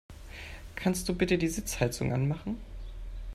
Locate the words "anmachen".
2.11-2.57